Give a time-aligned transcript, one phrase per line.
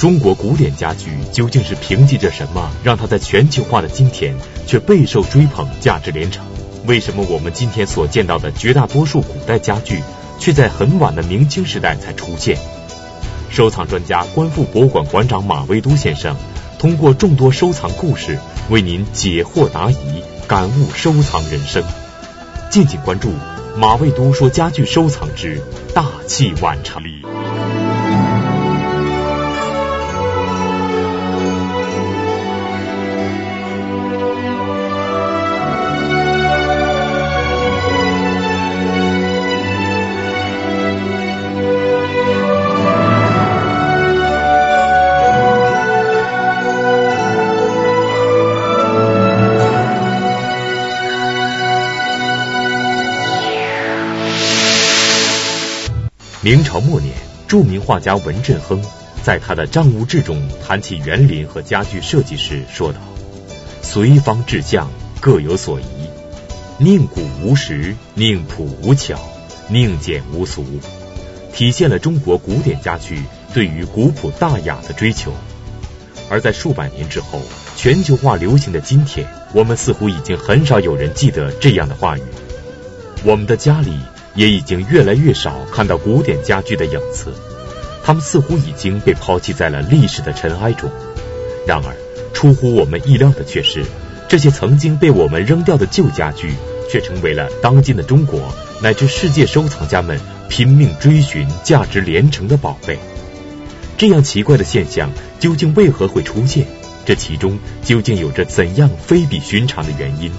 [0.00, 4.34] 中国古典家具究竟是凭借着什么，让它在全球化的今天
[4.66, 6.42] 却备受追捧、价值连城？
[6.86, 10.00] 为什么我们今天所见到的绝大多数古代家具，
[10.38, 12.56] 却在很晚的明清时代才出现？
[13.50, 16.34] 收藏专家、观复博物馆馆长马未都先生，
[16.78, 18.38] 通过众多收藏故事，
[18.70, 21.84] 为您解惑答疑，感悟收藏人生。
[22.70, 23.34] 敬请关注
[23.76, 25.60] 马未都说家具收藏之
[25.92, 27.02] 大器晚成。
[56.42, 57.12] 明朝末年，
[57.46, 58.82] 著名画家文振亨
[59.22, 62.98] 在他的《帐务志》中谈起园林和家具设计时说道
[63.82, 65.84] ：“随方志匠各有所宜，
[66.78, 69.20] 宁古无实，宁朴无巧，
[69.68, 70.64] 宁简无俗，
[71.52, 73.22] 体现了中国古典家具
[73.52, 75.34] 对于古朴大雅的追求。
[76.30, 77.42] 而在数百年之后，
[77.76, 82.22] 全球化流行的今天，我们似乎已经很少有人记得这样的话语。
[83.24, 83.92] 我们的家里。”
[84.34, 87.32] 也已经越来越少看到古典家具的影子，
[88.04, 90.90] 它们似乎已经被抛弃在了历史的尘埃中。
[91.66, 91.94] 然而，
[92.32, 93.84] 出乎我们意料的却是，
[94.28, 96.54] 这些曾经被我们扔掉的旧家具，
[96.90, 102.98] 却成为了当今的中国乃至世界收藏家们拼命追寻、价值连城的宝贝。
[103.98, 106.66] 这样奇怪的现象究竟为何会出现？
[107.04, 110.30] 这其中究竟有着怎样非比寻常的原因？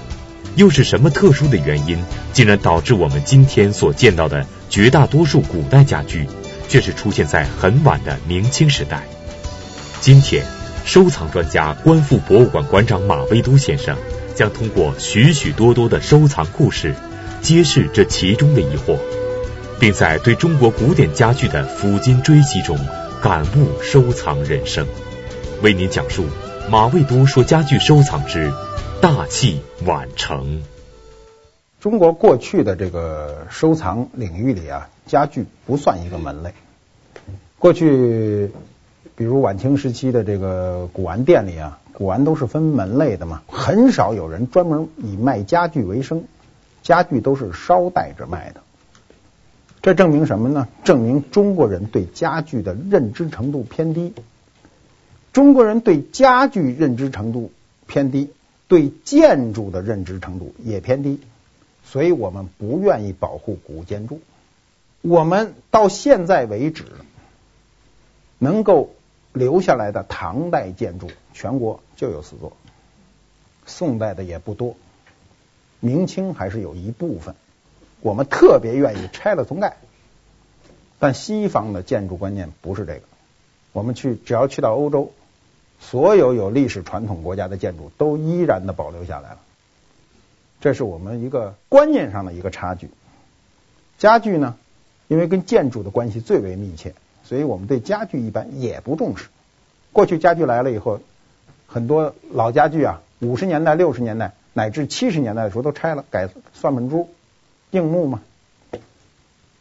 [0.56, 1.98] 又是什么特殊的原因，
[2.34, 6.28] 竟然导致我们今天所见到的绝大多数古代家具，
[6.68, 9.04] 却是出现在很晚的明清时代？
[10.02, 10.46] 今天，
[10.84, 13.98] 收藏专家、观复博物馆馆长马未都先生
[14.36, 16.96] 将通过许许多多的收藏故事，
[17.42, 18.98] 揭示这其中的疑惑，
[19.80, 22.78] 并在对中国古典家具的抚今追昔中，
[23.22, 24.86] 感悟收藏人生。
[25.62, 26.26] 为您讲述
[26.70, 28.52] 马未都说家具收藏之。
[29.02, 30.62] 大器晚成。
[31.80, 36.54] 中国过去的这个收藏领域里啊，家具不算一个门类。
[37.58, 38.52] 过去，
[39.16, 46.26] 比如晚清时期的这个古玩店里啊，古玩都是分门类的嘛，很少有人专门以卖家具为生，
[46.84, 48.62] 家具都是捎带着卖的。
[49.82, 50.68] 这证明什么呢？
[50.84, 54.14] 证明中国人对家具的认知程度偏低。
[55.34, 57.52] 中国人对家具认知程度
[57.88, 58.30] 偏低。
[58.72, 61.20] 对建筑的认知程度也偏低，
[61.84, 64.22] 所以我们不愿意保护古建筑。
[65.02, 66.86] 我们到现在为止
[68.38, 68.92] 能够
[69.34, 72.56] 留下来的唐代建筑，全国就有四座，
[73.66, 74.78] 宋代的也不多，
[75.82, 77.36] 明清还是有一部分。
[78.00, 79.76] 我们特别愿意拆了重盖，
[80.98, 83.02] 但西方的建筑观念不是这个。
[83.74, 85.12] 我们去只要去到欧洲。
[85.82, 89.40] 所有有历史传统国家的建筑都依然的保留下来了，
[90.62, 92.90] 这是我们一个观念上的一个差距。
[93.98, 94.56] 家具呢，
[95.08, 96.94] 因为跟建筑的关系最为密切，
[97.26, 99.28] 所以我们对家具一般也不重视。
[99.92, 101.02] 过去家具来了以后，
[101.68, 107.10] 很多老家具啊，五十年代、六十年代乃至七十年代的时候都拆了，改算盘珠、
[107.72, 108.22] 硬木嘛，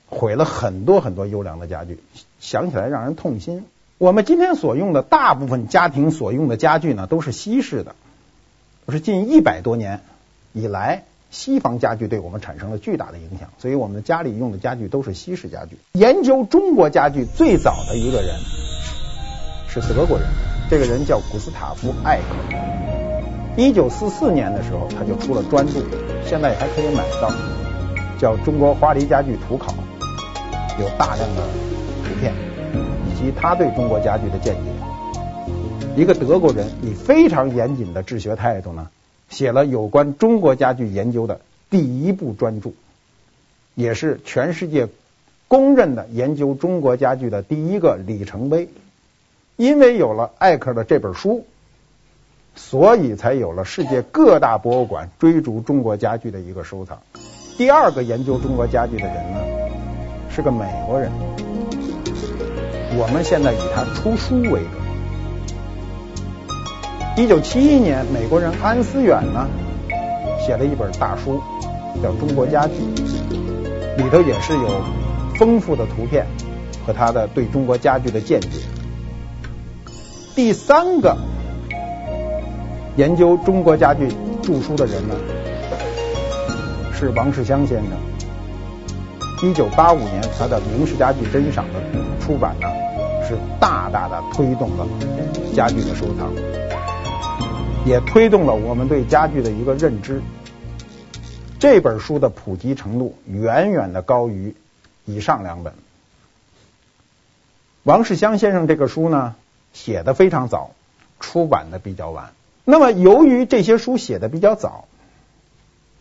[0.06, 1.98] 毁了很多很多优良的家具，
[2.38, 3.64] 想起来让人痛心。
[4.00, 7.94] 我们今天所用的大部分家庭所用的家具呢，都是西式的。
[8.88, 10.00] 是近一百多年
[10.54, 15.76] 以来，西方家具对我们产生了巨大的影响，所以我们的家里用的家具都是西式家具。
[15.92, 18.36] 研究中国家具最早的一个人
[19.68, 20.26] 是德国人，
[20.70, 22.56] 这个人叫古斯塔夫·艾克。
[23.58, 25.74] 一九四四年的时候，他就出了专著，
[26.24, 27.30] 现在还可以买到，
[28.18, 29.72] 叫《中国花梨家具图考》，
[30.80, 31.42] 有大量的
[32.02, 32.32] 图片。
[33.20, 34.60] 及他对中国家具的见解，
[35.94, 38.88] 一个德国人以非常严谨的治学态度呢，
[39.28, 42.70] 写了有关中国家具研究的第一部专著，
[43.74, 44.88] 也是全世界
[45.48, 48.68] 公认的研究中国家具的第一个里程碑。
[49.56, 51.44] 因为有了艾克的这本书，
[52.54, 57.02] 所以才有了世界各大博物馆追逐中国家具的一个收藏。
[57.58, 59.38] 第二个研究中国家具的人呢，
[60.30, 61.49] 是个美国人。
[62.96, 64.64] 我们现在以他出书为准。
[67.16, 69.48] 一九七一年，美国人安思远呢
[70.44, 71.40] 写了一本大书，
[72.02, 72.74] 叫《中国家具》，
[73.96, 74.82] 里头也是有
[75.36, 76.26] 丰富的图片
[76.86, 78.48] 和他的对中国家具的见解。
[80.34, 81.16] 第三个
[82.96, 84.08] 研究中国家具
[84.42, 85.14] 著书的人呢，
[86.92, 87.88] 是王世襄先生。
[89.42, 91.80] 一九八五年，他的《明式家具珍赏》的
[92.20, 92.68] 出版呢，
[93.30, 94.84] 是大大的推动了
[95.54, 96.34] 家具的收藏，
[97.86, 100.20] 也推动了我们对家具的一个认知。
[101.60, 104.56] 这本书的普及程度远远的高于
[105.04, 105.74] 以上两本。
[107.84, 109.36] 王世襄先生这个书呢，
[109.72, 110.72] 写的非常早，
[111.20, 112.32] 出版的比较晚。
[112.64, 114.88] 那么，由于这些书写的比较早，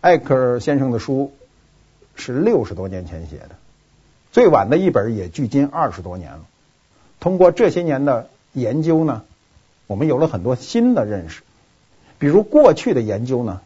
[0.02, 1.32] 艾克尔先生的书
[2.16, 3.50] 是六十多年前写的，
[4.32, 6.40] 最晚的一本也距今二十多年了。
[7.19, 9.24] 通过这些年的研究呢，
[9.88, 11.42] 我们有了很多新的认识。
[12.18, 13.62] 比如过去的研究呢，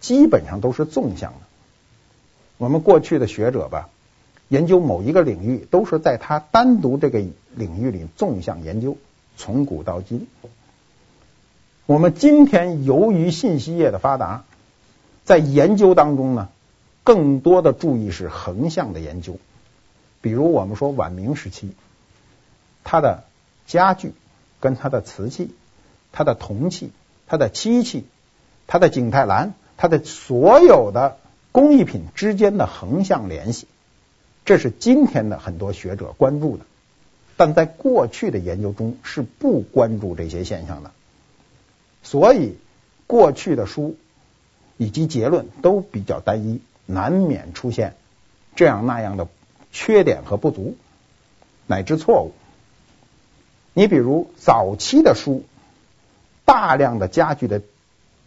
[0.00, 1.38] 基本上都是纵向的。
[2.58, 3.88] 我们过去的学者吧，
[4.48, 7.18] 研究某一个领域，都是在他单独这个
[7.54, 8.96] 领域里纵向研究，
[9.36, 10.26] 从古到今。
[11.86, 14.44] 我们今天由于信息业的发达，
[15.24, 16.48] 在研究当中呢，
[17.04, 19.38] 更多的注意是横向的研究。
[20.20, 21.72] 比如我们说晚明时期，
[22.88, 23.24] 它的
[23.66, 24.12] 家具
[24.60, 25.50] 跟它的瓷器、
[26.12, 26.92] 它的铜器、
[27.26, 28.06] 它的漆器、
[28.68, 31.18] 它的景泰蓝、它的所有的
[31.50, 33.66] 工艺品之间的横向联系。
[34.44, 36.64] 这是今天的很多学者关注的，
[37.36, 40.92] 但在过去的研究中是不关注这些现象的，
[42.04, 42.56] 所以
[43.08, 43.96] 过去的书
[44.76, 47.96] 以及结论都比较单一，难免出现
[48.54, 49.26] 这样那样的
[49.72, 50.76] 缺点和不足，
[51.66, 52.30] 乃至错误。
[53.78, 55.44] 你比如早期的书，
[56.46, 57.60] 大量的家具的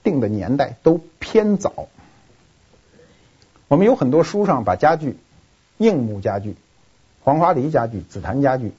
[0.04, 1.88] 定的年代都偏早，
[3.68, 5.18] 我们有很多书上把家具。
[5.78, 6.56] 硬木家具、
[7.24, 8.74] 黄花梨家具、紫檀家具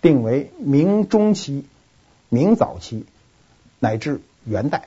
[0.00, 1.66] 定为明中期、
[2.28, 3.04] 明早期
[3.80, 4.84] 乃至元代。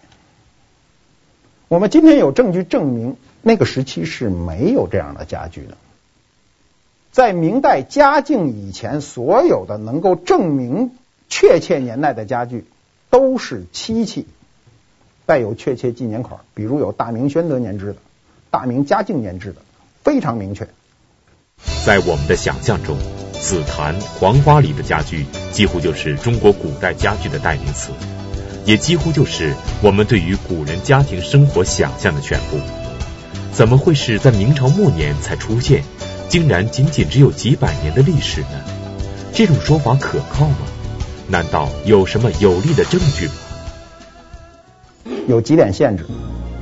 [1.67, 5.77] 我们今天有证据证明，那个时期是没有这样的家具的。
[7.11, 10.91] 在明代嘉靖以前，所有的能够证明
[11.29, 12.65] 确切年代的家具
[13.09, 14.27] 都是漆器，
[15.25, 17.95] 带有确切纪年款，比如有大明宣德年制的、
[18.49, 19.61] 大明嘉靖年制的，
[20.03, 20.67] 非常明确。
[21.85, 22.97] 在我们的想象中，
[23.31, 27.91] 紫檀、黄花梨的家具几乎就是中国古代家具的代名词，
[28.65, 32.59] 也几乎就是我们对于古人家庭生活想象的全部。
[33.51, 35.83] 怎么会是在明朝末年才出现，
[36.27, 38.61] 竟然仅仅只有几百年的历史呢？
[39.33, 40.57] 这种说法可靠吗？
[41.33, 43.33] 难道有什么有力的证据吗？
[45.27, 46.05] 有几点限制，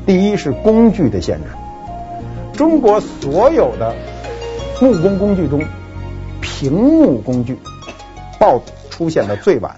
[0.06, 1.50] 第一是工具的限制，
[2.53, 3.94] 中国所有的。
[4.79, 5.62] 木工工具中，
[6.39, 7.57] 平木工具
[8.39, 9.75] 刨子出现的最晚，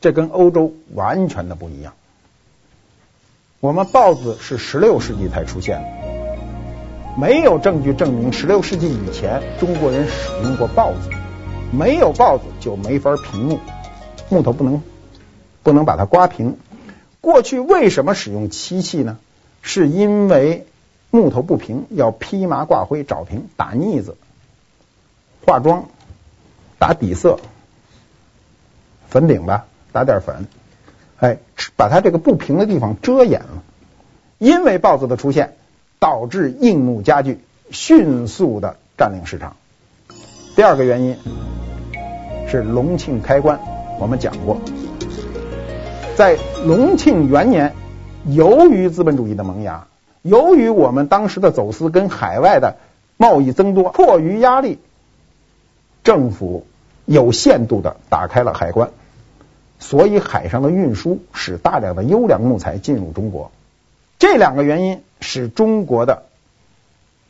[0.00, 1.92] 这跟欧洲完全的不一样。
[3.58, 5.88] 我们刨子是十六世纪才出现的，
[7.18, 11.10] 没有证据证明十六世纪以前中国人使用过刨子。
[11.72, 13.58] 没有刨子就没法平木，
[14.28, 14.80] 木头不能
[15.64, 16.56] 不能把它刮平。
[17.20, 19.18] 过去为什么使用漆器呢？
[19.60, 20.66] 是因为。
[21.14, 24.16] 木头不平，要披麻挂灰找平，打腻子，
[25.44, 25.90] 化妆，
[26.78, 27.38] 打底色，
[29.10, 30.46] 粉饼吧，打点粉，
[31.18, 31.36] 哎，
[31.76, 33.62] 把它这个不平的地方遮掩了。
[34.38, 35.54] 因为刨子的出现，
[35.98, 39.56] 导致硬木家具迅速的占领市场。
[40.56, 41.18] 第二个原因
[42.52, 43.58] 是隆庆开关，
[43.98, 44.60] 我们讲过，
[46.18, 47.72] 在隆庆元年，
[48.26, 49.86] 由于资本主义的萌芽。
[50.20, 52.76] 由于我们当时的走私跟海外的
[53.16, 54.78] 贸易增多，迫于压力，
[56.04, 56.66] 政府
[57.06, 58.90] 有限度的打开了海关，
[59.78, 63.50] 所以海上的运输使大量的优良木材进入中国。
[64.18, 66.24] 这两个原因使中国的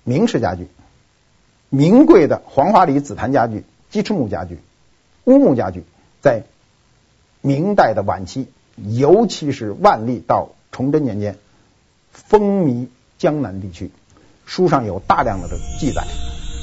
[0.02, 0.66] 明式家具、
[1.68, 4.58] 名贵的黄花梨紫檀家具、鸡翅木家具、
[5.24, 5.84] 乌木家具，
[6.20, 6.42] 在
[7.40, 11.36] 明代的晚期，尤其是万历到崇祯年间。
[12.12, 13.90] 风靡江南地区，
[14.44, 15.48] 书上有大量的
[15.80, 16.04] 记载，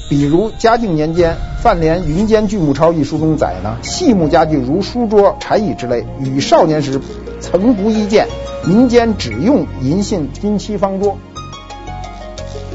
[0.08, 7.00] 比如嘉靖年间范濂《云间巨木钞》一书中载呢，细木家具如书桌、柴椅之类，与少年时
[7.40, 8.28] 曾不一见，
[8.64, 11.18] 民间只用银杏金漆方桌。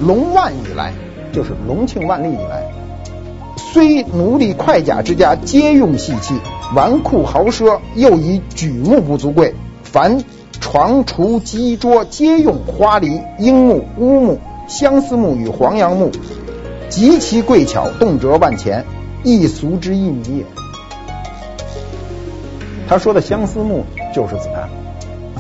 [0.01, 0.91] 隆万以来，
[1.31, 2.69] 就是隆庆万历以来，
[3.75, 6.33] 虽奴隶快甲之家皆用细器，
[6.73, 9.53] 纨绔豪奢，又以举木不足贵，
[9.83, 10.23] 凡。
[10.61, 14.39] 床、橱、机桌皆用花梨、樱木、乌木、
[14.69, 16.09] 相思木与黄杨木，
[16.87, 18.85] 极其贵巧，动辄万钱，
[19.25, 20.45] 亦俗之一谜也。
[22.87, 24.69] 他说的相思木就是紫檀。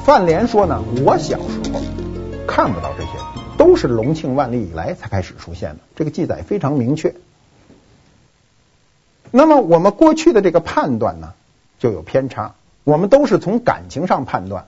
[0.03, 1.79] 范濂说呢，我小时候
[2.45, 3.09] 看不到这些，
[3.57, 7.15] 都是隆庆万历以来才开始出现的，这个记载非常明确。
[9.37, 11.33] 那么我们过去的这个判断呢，
[11.77, 12.55] 就有偏差。
[12.85, 14.67] 我们都是从感情上判断，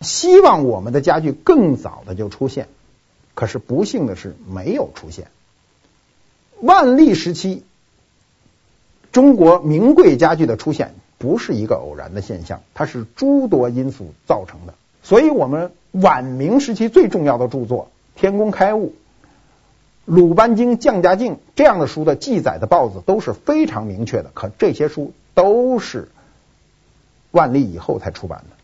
[0.00, 2.68] 希望我们的家具更早的就出现，
[3.34, 5.26] 可是不幸的是没有出现。
[6.60, 7.64] 万历时期，
[9.10, 14.74] 中国名贵家具的出现不是一个偶然的现象，它是诸多因素造成的。
[15.02, 17.90] 所以，我们晚明时期最重要的著作
[18.20, 18.86] 《天工开物》
[20.08, 24.30] 《鲁班经降家镜》这样的书的记载的报子都是非常明确的。
[24.32, 26.08] 可这些书都是
[27.30, 28.56] 万历以后才出版的。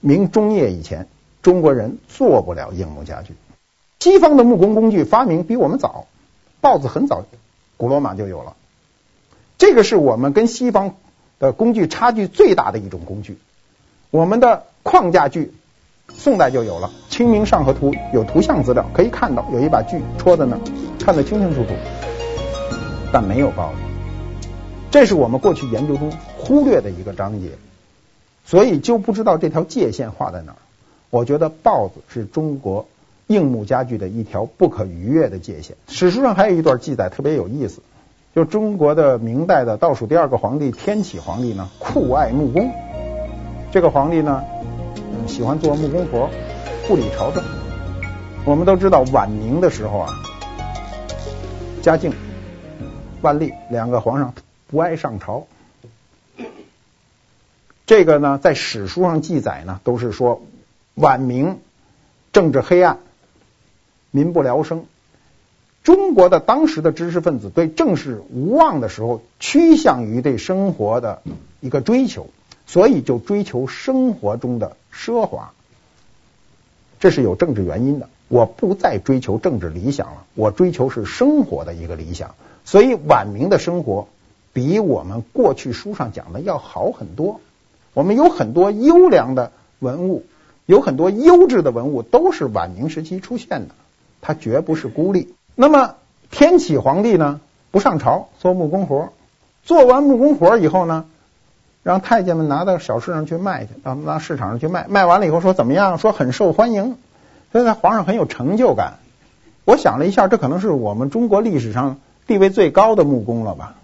[0.00, 1.08] 明中叶以前，
[1.42, 3.34] 中国人做不了硬木家具。
[3.98, 6.06] 西方的木工工具发明比我们早，
[6.62, 7.26] 刨子很早，
[7.76, 8.56] 古罗马就有了。
[9.58, 10.94] 这个是我们跟西方
[11.38, 13.36] 的工具差距最大的一种工具。
[14.10, 15.52] 我们的框架具，
[16.16, 20.60] 宋代就有了，《清明上河图》有图像资料，可以看到有一把锯戳在那儿，
[20.98, 21.70] 看得清清楚楚，
[23.12, 23.76] 但没有刨子。
[24.90, 27.50] 这是我们过去研究中忽略的一个章节，
[28.44, 30.58] 所以就不知道这条界限画在哪儿。
[31.10, 32.86] 我觉得刨子是中国。
[33.26, 35.76] 硬木家具的一条不可逾越的界限。
[35.86, 37.80] 史书上还有一段记载特别有意思，
[38.34, 42.72] 就中国的明代的倒数第二个皇帝天启皇帝呢，酷爱木工。
[43.70, 44.42] 这个皇帝呢，
[45.26, 46.28] 喜欢做木工活，
[46.86, 47.42] 不理朝政。
[48.44, 50.08] 我们都知道晚明的时候啊，
[51.82, 52.12] 嘉靖、
[53.20, 54.34] 万历两个皇上
[54.66, 55.46] 不爱上朝。
[57.86, 60.42] 这个呢，在史书上记载呢，都是说
[60.94, 61.58] 晚明
[62.32, 62.98] 政治黑暗。
[64.12, 64.86] 民不聊生，
[65.84, 71.22] 中国的当时的知识分子对政事无望的时候，趋向于对生活的
[71.60, 72.28] 一个追求，
[72.66, 75.52] 所以就追求生活中的奢华，
[76.98, 78.10] 这是有政治原因的。
[78.28, 82.34] 我不再追求政治理想了，我追求是生活的一个理想。
[82.66, 84.08] 所以晚明的生活
[84.52, 87.40] 比我们过去书上讲的要好很多。
[87.94, 90.26] 我们有很多优良的文物，
[90.66, 93.74] 有很多优质的文物都是晚明时期出现的。
[94.20, 95.34] 它绝不是孤立。
[95.54, 95.96] 那么
[96.30, 97.40] 天启皇帝呢，
[97.70, 99.12] 不上朝做木工活，
[99.64, 101.06] 做完木工活以后呢，
[101.82, 104.86] 让太监们拿到小市上去卖去，到拿市场上去卖。
[104.88, 105.98] 卖完了以后说怎么样？
[105.98, 106.96] 说很受欢迎，
[107.52, 108.98] 所以他皇上很有成就感。
[109.64, 113.76] 我想了一下，这可能是我们中国历史上地位最高的木工了吧？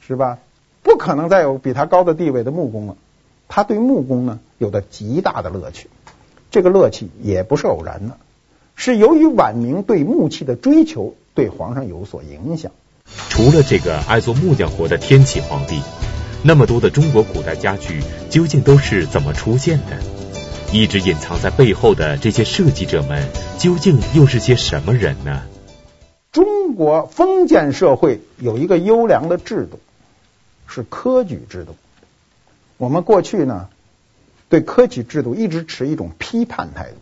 [0.00, 0.38] 是吧？
[0.82, 2.96] 不可能再有比他高的地位的木工了。
[3.48, 5.88] 他对木工呢，有着极大的乐趣。
[6.50, 8.16] 这个乐趣也不是偶然的，
[8.74, 12.70] 是由于晚明对木器的追求对皇上有所影响。
[13.34, 15.82] 除了这个爱做木匠活的天启皇帝，
[16.44, 19.98] 那么多的中国古代家具究竟都是怎么出现的？
[20.72, 25.42] 一直隐藏在背后的这些设计者们究竟又是些什么人呢？
[26.30, 29.80] 中国封建社会有一个优良的制度，
[30.68, 31.74] 是科举制度。
[32.76, 33.68] 我们过去呢，
[34.48, 36.96] 对科举制度一直持一种批判态度，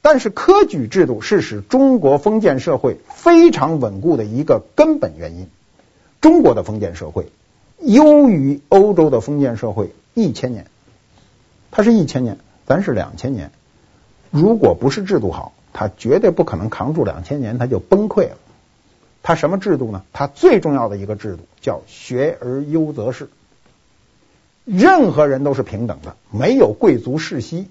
[0.00, 5.48] 但是科举制度是使中国封建社会非常稳固的一个根本原因。
[6.20, 7.30] 中国的封建社会
[7.80, 10.66] 优于欧洲的封建社会一千年，
[11.70, 13.52] 它是一千年，咱是两千年。
[14.30, 18.36] 如果不是制度好，它绝对不可能扛住两千年，它就崩溃了。
[19.22, 20.02] 它什么制度呢？
[20.12, 23.28] 它最重要的一个制度叫学而优则仕。
[24.64, 27.68] 任何人都是平等的，没有贵族世袭。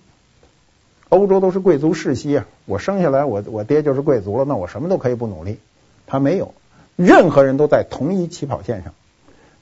[1.09, 2.45] 欧洲都是贵族世袭啊！
[2.65, 5.59] 我生下来，我我爹就是贵族了，那我什么都可以不努力。
[6.05, 6.53] 他没有，
[6.95, 8.93] 任何人都在同一起跑线上。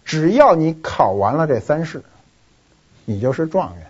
[0.03, 2.03] 只要你考完了这三试，
[3.05, 3.87] 你就是状元。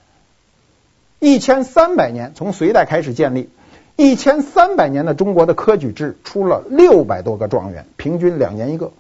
[1.20, 3.50] 一千三百年，从隋代开始建立，
[3.96, 8.92] 一千三百年的中国的科举制出了六百多个状元，平均两年一个。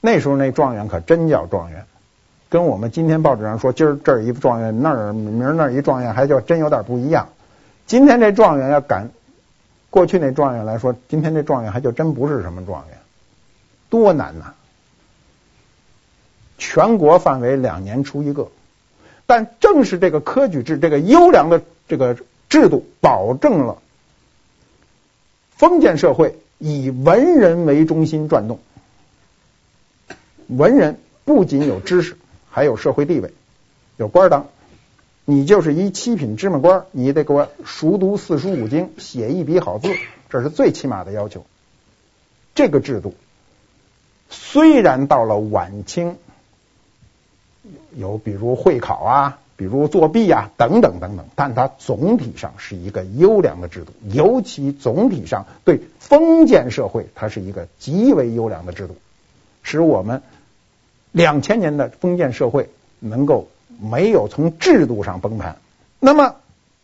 [0.00, 1.86] 那时候那状元可真叫状元。
[2.52, 7.30] 跟我们今天报纸上说，今儿这儿一状元，那儿明儿那一状元，还叫真有点不一样。
[7.86, 9.08] 今天这状元要赶
[9.88, 12.98] 过去那状元来说，今天这状元还就真不是什么状元，
[13.88, 14.52] 多难呐！
[16.58, 18.48] 全国范围两年出一个，
[19.24, 22.18] 但正是这个科举制，这个优良的这个
[22.50, 23.78] 制度，保证了
[25.56, 28.60] 封建社会以文人为中心转动，
[30.48, 32.18] 文人不仅有知识。
[32.54, 33.32] 还有社会地位，
[33.96, 34.48] 有官当，
[35.24, 39.88] 你就是一七品芝麻官，你得给我熟读四书五经，写一笔好字，
[40.28, 41.46] 这是最起码的要求。
[42.54, 43.14] 这个制度
[44.28, 46.18] 虽然到了晚清，
[47.94, 58.96] 有比如会考啊，比如作弊啊等等等等，但它总体上是一个优良的制度，尤其总体上对封建社会，它是一个极为优良的制度，
[59.62, 60.22] 使我们
[61.12, 63.48] 两千年的封建社会能够
[63.80, 65.58] 没有从制度上崩盘。
[66.00, 66.36] 那么，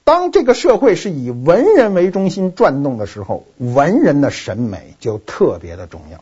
[0.04, 6.20] 当这个社会是以文人为中心转动的时候，文人的审美就特别的重要。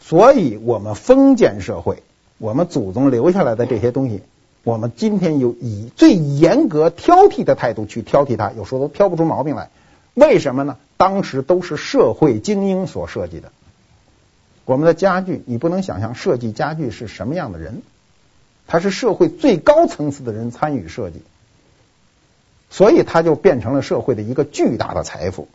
[0.00, 2.02] 所以，我们封建社会，
[2.38, 4.22] 我们祖宗留下来的这些东西，
[4.62, 9.70] 我们今天有以最严格挑剔的态度去挑剔它，有时候都挑不出毛病来。
[10.14, 10.76] 为什么呢？
[10.96, 13.52] 当时都是社会精英所设计的。
[14.66, 17.82] 我们的家具，你不能想象设计家具是什么样的人，
[18.66, 21.22] 他是社会最高层次的人参与设计，
[22.68, 25.48] 所以它就变成了社会的一个巨大的财富。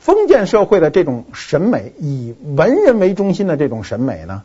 [0.00, 4.42] 封建社会的这种审美，以文人为中心的这种审美呢，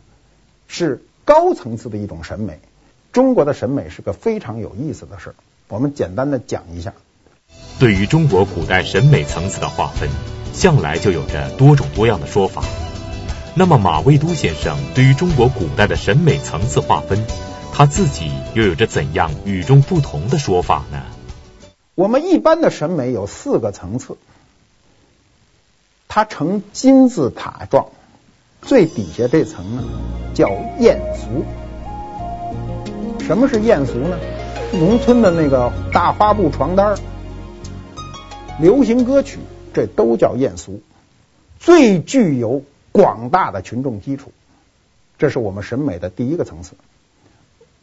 [0.68, 2.60] 是高层次的一种审美。
[3.12, 5.36] 中国的审美是个非常有意思的事儿，
[5.70, 6.94] 我们简单的讲一下。
[7.80, 10.08] 对于中国古代审美层次的划分，
[10.54, 12.64] 向来就有着多种多样的说法。
[13.60, 17.26] 那么马未都先生对于中国古代的审美层次划分，
[17.74, 21.02] 他自己又有着怎样与众不同的说法呢？
[21.96, 24.16] 我们一般的审美有四个层次。
[26.08, 27.88] 它呈金字塔状，
[28.62, 29.84] 最底下这层呢
[30.36, 31.44] 叫艳俗。
[33.26, 34.20] 什么是艳俗呢？
[34.72, 36.96] 农村的那个大花布床单、
[38.60, 39.40] 流行歌曲，
[39.74, 40.80] 这都叫艳俗。
[41.60, 42.62] 最具有
[42.98, 44.32] 广大的群众基础，
[45.20, 46.74] 这是我们审美的第一个层次。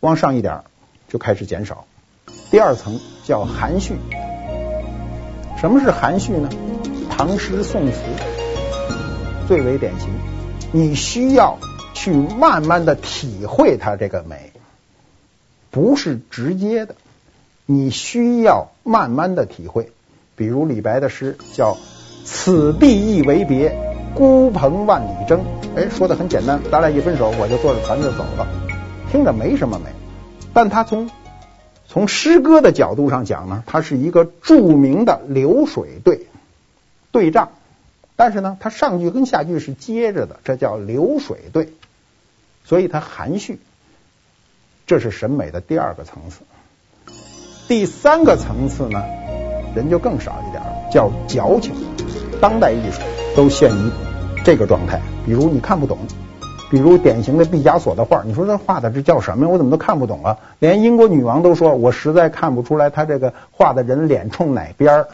[0.00, 0.62] 往上一点
[1.06, 1.86] 就开始减少。
[2.50, 3.94] 第二层叫含蓄。
[5.56, 6.50] 什么是含蓄呢？
[7.08, 8.00] 唐诗宋词
[9.46, 10.08] 最为典型，
[10.72, 11.58] 你需要
[11.94, 14.52] 去慢慢的体会它这个美，
[15.70, 16.96] 不是直接的，
[17.66, 19.92] 你需要慢慢的体会。
[20.34, 21.76] 比如李白的诗叫
[22.26, 23.83] “此地一为别，
[24.14, 25.44] 孤蓬万里征”，
[25.76, 28.46] 哎，说的很简单，咱俩一分手，我就坐着船就走了，
[29.10, 29.90] 听着没什么美，
[30.52, 31.10] 但他从
[31.86, 36.26] 从诗歌的角度上讲呢，它是一个著名的流水对。
[37.12, 37.50] 对仗，
[38.16, 41.72] 但是呢，它上句跟下句是接着的，这叫流水对，
[42.64, 43.60] 所以它含蓄，
[44.88, 46.40] 这是审美的第二个层次。
[47.68, 49.00] 第三个层次呢，
[49.76, 51.72] 人就更少一点，叫矫情。
[52.44, 53.00] 当代艺术
[53.34, 53.90] 都陷于
[54.44, 55.96] 这个状态，比如你看不懂，
[56.70, 59.50] 比如典型的毕加索的画，你说他画的这叫什么呀？
[59.50, 60.36] 我怎么都看不懂啊？
[60.58, 65.08] 连英国女王都说，我实在看不出来他这个画的人脸冲哪边儿。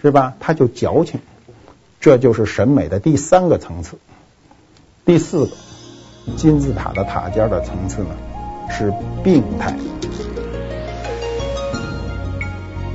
[0.00, 0.32] 是吧？
[0.40, 1.20] 他就矫情，
[2.00, 3.98] 这就是审美的第三个层次。
[5.04, 5.52] 第四个
[6.34, 8.08] 金字塔的塔尖的层次呢，
[8.70, 8.90] 是
[9.22, 9.76] 病态。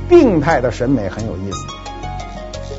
[0.08, 1.81] 病态的审美很有意思。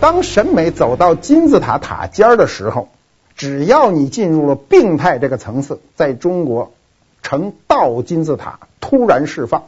[0.04, 2.90] 当审美走到金字塔塔尖的时候，
[3.38, 6.74] 只要你进入了病态这个层次，在中国
[7.22, 9.64] 呈倒金字塔突然释放，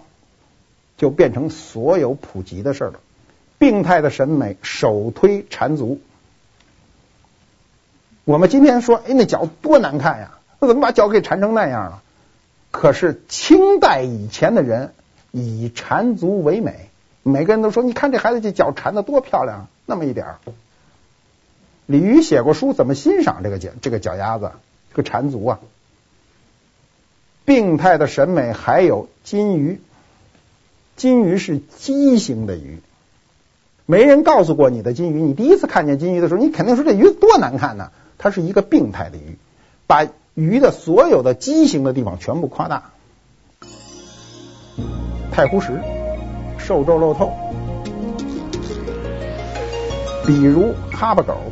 [0.98, 2.96] 就变成所有普及的事了。
[3.58, 6.02] 病态的审美首推缠足。
[8.26, 10.40] 我们今天说，哎，那脚多难看呀！
[10.60, 12.02] 那怎么把脚给缠成那样了？
[12.72, 14.94] 可是清代以前的人
[15.32, 16.90] 以缠足为美，
[17.24, 20.40] 每个人都说，你看这孩子这脚缠得多漂亮啊，那么一点儿。
[21.86, 24.52] 李渔写过书，怎么欣赏这个脚这个脚丫子，
[24.90, 25.60] 这个缠足啊？
[27.46, 29.80] 病态的审美还有金鱼，
[30.96, 32.80] 金鱼是畸形的鱼。
[33.86, 37.92] 没人告诉过你的金鱼，你第一次看见金鱼的时候，你肯定说这鱼多难看呢。
[38.18, 39.38] 它是一个病态的鱼，
[39.86, 42.92] 把鱼的所有的畸形的地方全部夸大。
[45.32, 45.80] 太湖石，
[46.58, 47.45] 瘦皱露透。
[50.26, 51.52] 比如哈巴狗，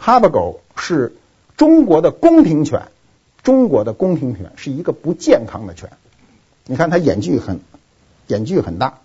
[0.00, 1.14] 哈巴狗是
[1.56, 2.88] 中国的宫廷犬，
[3.44, 5.90] 中国的宫廷犬是一个不健康的犬。
[6.66, 7.60] 你看它眼距很，
[8.26, 8.98] 眼距很大。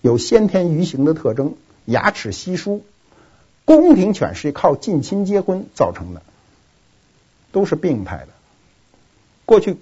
[0.00, 2.82] 有先天鱼形的特征，牙齿稀疏。
[3.66, 6.22] 宫廷犬是靠近亲结婚造成的，
[7.52, 8.28] 都是病态的。
[9.44, 9.76] 过去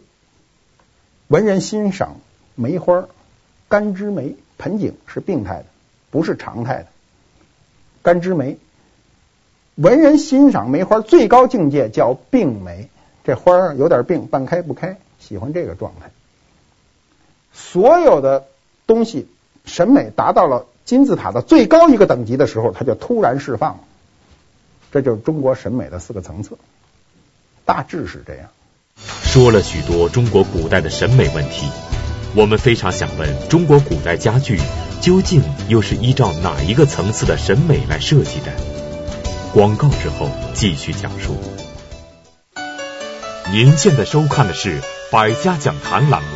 [1.29, 2.17] 文人欣赏
[2.57, 3.07] 梅花，
[3.69, 5.67] 干枝梅、盆景是病态的，
[6.11, 6.87] 不是常态的。
[8.03, 8.59] 干枝梅，
[9.75, 12.89] 文人欣赏梅花最高境界叫病梅，
[13.25, 16.11] 这花有点病，半开不开，喜欢这个状态。
[17.53, 18.47] 所有的
[18.87, 19.29] 东西。
[19.67, 23.81] 审美达到了金字塔的最高一个等级的时候，它就突然释放，
[24.91, 26.57] 这就是中国审美的四个层次。
[27.67, 28.49] 大致是这样。
[28.97, 31.69] 说了许多中国古代的审美问题，
[32.35, 34.59] 我们非常想问：中国古代家具
[35.01, 38.53] 究竟又是依照哪一个层次的审美来设计的？
[39.53, 41.41] 广告之后继续讲述。
[43.51, 46.29] 您现在收看的是《百家讲坛》栏目。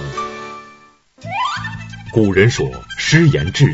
[2.13, 3.67] 古人说：“诗言志”，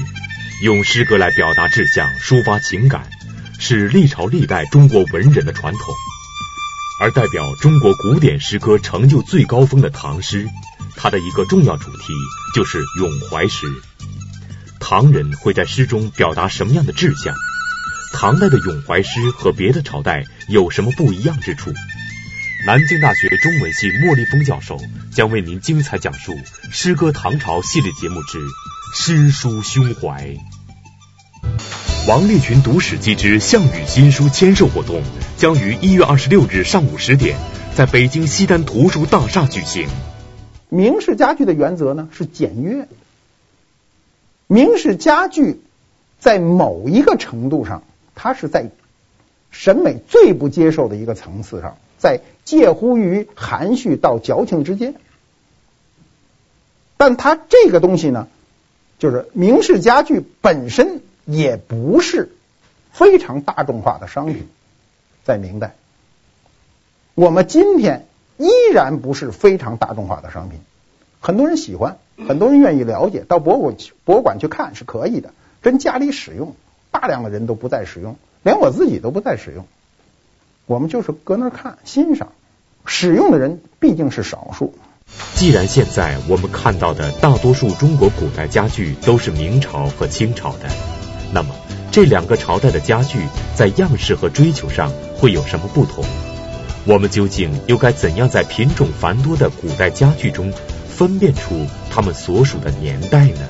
[0.65, 3.09] 用诗歌来表达志向、抒发情感，
[3.61, 5.83] 是历朝历代中国文人的传统。
[7.01, 10.49] 而代表中国古典诗歌成就最高峰的唐诗，
[10.97, 12.13] 它的一个重要主题
[12.55, 13.67] 就是咏怀诗。
[14.91, 17.33] 唐人会在诗中表达什么样的志向？
[18.13, 21.73] 唐代的咏怀诗和别的朝代有什么不一样之处？
[22.67, 24.77] 南京大学中文系莫立峰教授
[25.13, 26.33] 将为您精彩讲述
[26.73, 28.39] 《诗歌唐朝》系列节目之
[28.97, 30.27] 《诗书胸怀》。
[32.09, 35.01] 王立群读史记之项羽新书签售活动
[35.37, 37.39] 将于一月二十六日上午十点
[37.77, 39.87] 在北京西单图书大厦举行。
[40.69, 42.89] 明式家具的原则呢是简约。
[44.53, 45.61] 明式家具
[46.19, 47.85] 在某一个程度上，
[48.17, 48.71] 它是在
[49.53, 51.79] 审美最不接受的一个层次上。
[51.99, 54.97] 在介乎于含蓄到矫情之间，
[56.97, 58.27] 但它这个东西呢，
[58.99, 62.35] 就是明式家具本身也不是
[62.91, 64.49] 非常大众化的商品，
[65.23, 65.77] 在明代，
[67.15, 70.59] 我们今天依然不是非常大众化的商品，
[71.21, 76.55] 很多人喜欢，很多人愿意了解，到博物博物馆去看是可以的，真家里使用，
[76.91, 79.67] 大量的人都不再使用，连我自己都不再使用。
[80.67, 82.29] 我们就是搁那儿看欣赏，
[82.85, 84.75] 使用的人毕竟是少数。
[85.35, 90.69] 既然现在我们看到的大多数中国古代家具都是明朝和清朝的，
[91.33, 91.49] 那么
[91.91, 93.19] 这两个朝代的家具
[93.57, 96.05] 在样式和追求上会有什么不同？
[96.87, 100.53] 我们究竟又该怎样在品种繁多的古代家具中
[101.01, 101.55] 分辨出
[101.91, 103.49] 它们所属的年代呢？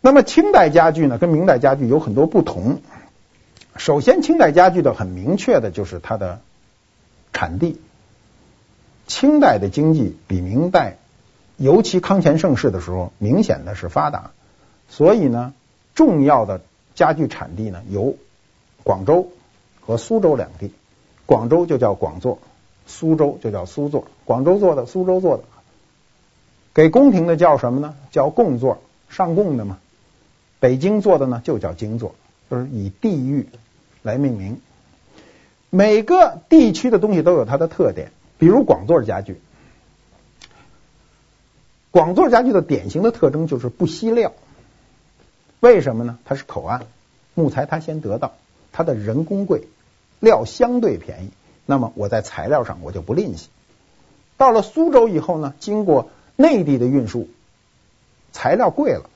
[0.00, 2.80] 那么清代家具呢，跟明代家具有很多不同。
[3.76, 6.40] 首先，清代家具的很明确的就是它的
[7.34, 7.78] 产地。
[9.06, 10.96] 清代的经济比明代，
[11.58, 14.30] 尤其康乾盛世的时候，明显的是发达。
[14.88, 15.52] 所以呢，
[15.94, 16.62] 重要的
[16.94, 18.16] 家具产地呢有
[18.84, 19.28] 广州
[19.82, 20.72] 和苏州两地。
[21.26, 22.38] 广州就叫广作，
[22.86, 24.06] 苏州就叫苏作。
[24.24, 25.44] 广州做的，苏州做的。
[26.74, 27.94] 给宫廷的叫什么呢？
[28.10, 29.78] 叫贡作，上贡的嘛。
[30.60, 32.14] 北京做的呢，就叫京作，
[32.50, 33.48] 就是以地域。
[34.04, 34.60] 来命名，
[35.70, 38.10] 每个地区的东西都有它的特点。
[38.36, 39.40] 比如广作家具，
[41.92, 44.32] 广作家具的典型的特征就是不惜料。
[45.60, 46.18] 为什么呢？
[46.24, 46.86] 它是口岸，
[47.34, 48.32] 木材它先得到，
[48.72, 49.68] 它的人工贵，
[50.18, 51.30] 料相对便宜。
[51.64, 53.50] 那么我在材料上我就不吝惜。
[54.36, 56.10] 到了苏州以后呢，经过
[56.42, 57.28] 内地的运输，
[58.32, 59.08] 材料贵了，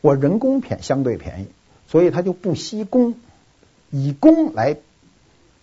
[0.00, 1.46] 我人工便相对便宜，
[1.88, 3.16] 所以它就不惜工。
[3.90, 4.76] 以工来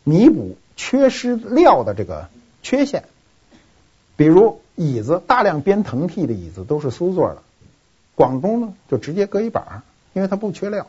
[0.03, 2.27] 弥补缺失料的这个
[2.61, 3.05] 缺陷，
[4.17, 7.41] 比如椅子，大量编藤屉的椅子都是苏做的，
[8.15, 9.83] 广东呢就直接搁一板，
[10.13, 10.85] 因为它不缺料。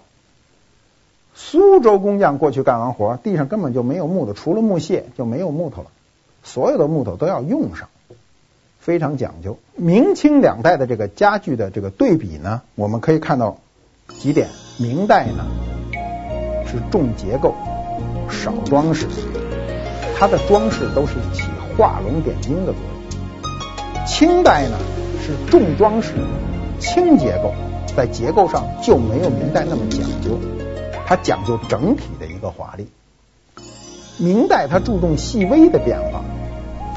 [1.34, 5.90] 苏州工匠过去干完活，地上根本就没有木头，除了木屑就没有木头了，
[6.42, 7.88] 所有的木头都要用上，
[8.80, 9.58] 非常讲究。
[9.76, 13.58] 明清两代的这个家具的这个对比呢，我们可以看到
[14.18, 15.46] 几点，明代呢。
[16.72, 17.52] 是重结构，
[18.30, 19.08] 少装饰，
[20.16, 24.06] 它的装饰都是起画龙点睛的作用。
[24.06, 24.78] 清代呢
[25.20, 26.12] 是重装饰，
[26.78, 27.52] 轻结构，
[27.96, 30.38] 在结构上就没有明代那么讲究，
[31.04, 32.86] 它讲究整体的一个华丽。
[34.18, 36.22] 明代它注重细微的变化，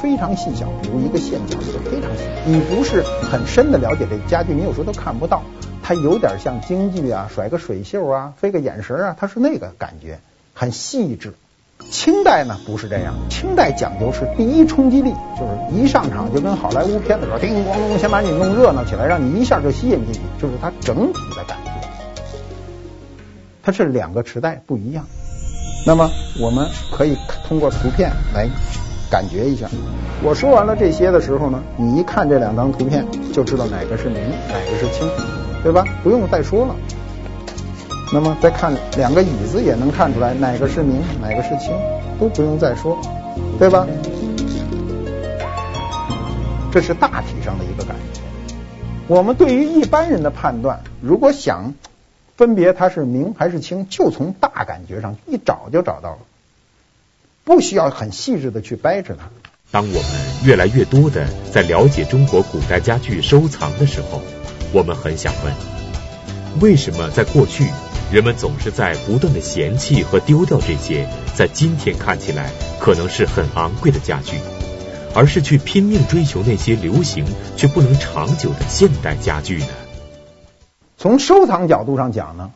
[0.04, 5.44] 非常细小，比如一个线条就非常细，你不是很深的了解这家具，你有时候都看不到。
[5.82, 10.20] 它有点像京剧啊，甩个水袖啊，飞个眼神啊，它是那个感觉，
[10.54, 11.34] 很细致。
[11.90, 21.72] 清代呢不是这样，清代讲究是第一冲击力，就是一上场就跟好莱坞片子似的，叮咣咣，先把你弄热闹起来，让你一下就吸引进去，就是它整体的感觉。
[23.64, 25.06] 它是两个时代不一样。
[25.86, 26.10] 那么
[26.42, 28.50] 我们可以通过图片来
[29.14, 29.70] 感觉一下。
[30.24, 34.18] 我说完了这些的时候呢，你一看这两张图片就知道哪个是明，
[34.50, 35.08] 哪个是清。
[35.62, 35.86] 对吧？
[36.04, 36.76] 不用再说了。
[38.12, 41.72] 那么再看两个椅子，也能看出来哪个是明，哪个是清，
[42.20, 42.98] 都不用再说，
[43.60, 43.86] 对吧？
[46.72, 48.22] 这是大体上的一个感觉。
[49.08, 51.76] 我们对于一般人的判断，如果想
[52.36, 56.18] 分别它是明还是清，就从大感觉上一找就找到了，
[57.44, 59.30] 不需要很细致的去掰扯它。
[59.72, 60.12] 当我们
[60.46, 64.22] 越来越多的在了解中国古代家具收藏的时候，
[64.72, 65.54] 我们很想问：
[66.62, 67.66] 为什么在过去，
[68.12, 74.38] 人们总是在不断的嫌弃和丢掉这些在今天看起来可能是很昂贵的家具，
[75.16, 77.26] 而是去拼命追求那些流行
[77.58, 79.68] 却不能长久的现代家具呢？
[81.00, 82.52] 从收藏角度上讲呢，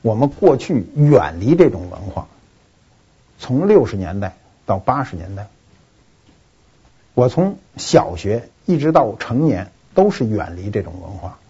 [0.00, 2.26] 我们过去远离这种文化。
[3.42, 5.48] 从六十年代到八十年代，
[7.12, 11.40] 我从小学一直到成年都是远离这种文化。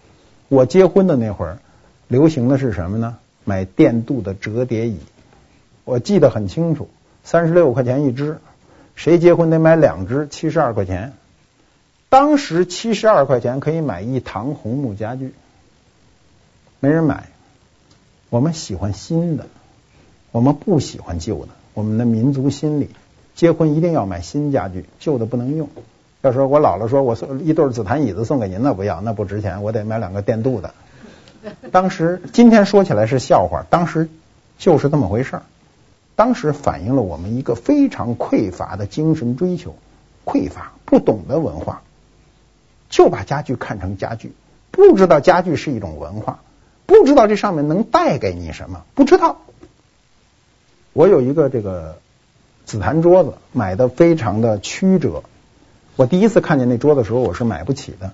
[0.48, 1.58] 我结婚的那会儿，
[2.08, 3.18] 流行的是什么呢？
[3.44, 5.00] 买电镀的折叠椅，
[5.84, 6.88] 我记得很清楚，
[7.24, 8.38] 三十六块钱一只，
[8.94, 11.12] 谁结婚得买两只，七十二块钱。
[12.08, 15.34] 当时七十二块钱可以买一堂红木家具，
[16.80, 17.28] 没人买。
[18.30, 19.46] 我们喜欢新的，
[20.30, 21.48] 我们不喜欢旧的。
[21.74, 22.90] 我们的民族心理，
[23.34, 25.68] 结婚一定要买新家具，旧的不能用。
[26.20, 30.74] 要说我姥姥说我送一对紫檀椅子送给您，那不要，那不值钱，我得买两个电镀的。
[31.72, 34.08] 当时今天说起来是笑话，当时
[34.58, 35.42] 就是这么回事儿。
[36.14, 39.74] 当时反映了我们一个非常匮乏的精神追求，
[40.24, 41.82] 匮乏不懂得文化，
[42.90, 44.32] 就把家具看成家具，
[44.70, 46.40] 不知道家具是一种文化，
[46.86, 49.38] 不知道这上面能带给你什么，不知道。
[50.92, 51.96] 我有一个这个
[52.66, 55.22] 紫檀桌子，买的非常的曲折。
[55.96, 58.12] 我第一次看见那桌子的时候，我是买不起的，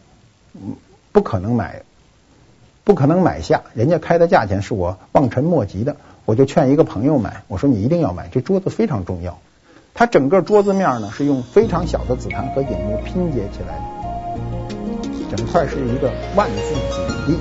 [1.12, 1.82] 不可能买，
[2.84, 3.62] 不可能买下。
[3.74, 7.42] 人家开的价钱是我望尘莫及的，我就劝一个朋友买。
[7.48, 9.38] 我说你一定要买，这桌子非常重要。
[9.94, 13.76] 它整个桌子面呢是用非常小的紫檀和银木拼接起来
[15.30, 17.40] 的，整块是一个万字锦地。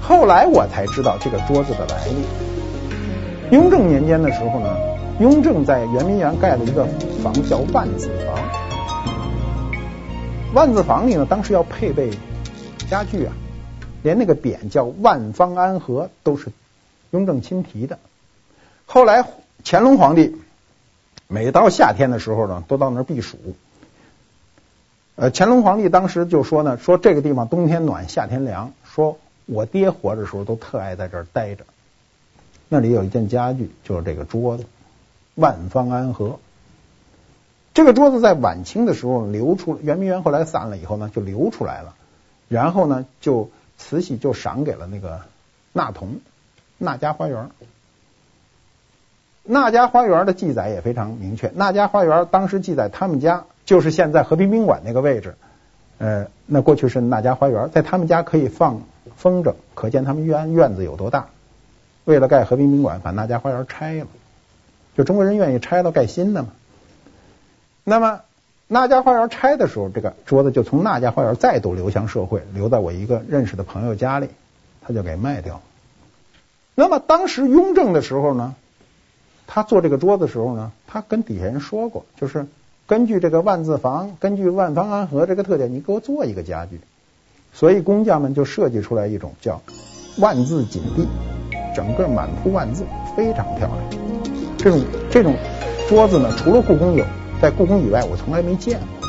[0.00, 2.53] 后来我才知道这个桌子的来历。
[3.50, 4.76] 雍正年间的时候呢，
[5.20, 6.86] 雍正在圆明园盖了一个
[7.22, 8.38] 房叫万字房。
[10.54, 12.10] 万字房里呢，当时要配备
[12.88, 13.32] 家具啊，
[14.02, 16.48] 连那个匾叫万方安和都是
[17.10, 17.98] 雍正亲题的。
[18.86, 19.24] 后来
[19.64, 20.36] 乾隆皇帝
[21.28, 23.36] 每到夏天的时候呢，都到那儿避暑。
[25.16, 28.72] 呃，乾隆皇帝当时就说呢，说这个地方冬天暖，夏天凉。
[28.84, 31.64] 说我爹活着时候都特爱在这儿待着。
[32.68, 34.64] 那里有一件家具，就是这个桌子，
[35.34, 36.38] 万方安和。
[37.72, 41.94] 这个桌子在晚清的时候流出，圆明园后来散了以后呢，就流出来了。
[42.48, 45.22] 然后呢，就慈禧就赏给了那个
[45.72, 46.20] 纳童，
[46.78, 47.50] 纳家花园。
[49.42, 55.34] 纳家花园的记载也非常明确，纳家花园当时记载他们家就是现在和平宾馆那个位置，
[55.98, 58.82] 呃，那过去是纳家花园，在他们家可以放
[59.16, 61.28] 风筝，可见他们院院子有多大。
[62.04, 64.06] 为了盖和平宾馆，把那家花园拆了，
[64.96, 66.48] 就中国人愿意拆了盖新的嘛。
[67.82, 68.20] 那么
[68.66, 74.28] 那家花园拆的时候，这个桌子就从那家花园再度流向社会，留在我一个认识的朋友家里，
[74.82, 75.60] 他就给卖掉。
[76.74, 78.54] 那么当时雍正的时候呢，
[79.46, 82.46] 他做这个桌子的时候呢，他跟底下人说过，就是
[82.86, 86.80] 根据这个万字房，根据万方安和这个特点，你给我做一个家具。
[87.52, 89.62] 所以工匠们就设计出来一种叫
[90.18, 91.06] 万字锦地。
[91.74, 92.84] 整个满铺万字，
[93.16, 93.78] 非常漂亮。
[94.56, 95.34] 这种这种
[95.88, 97.04] 桌子呢，除了故宫有，
[97.42, 99.08] 在故宫以外我从来没见过。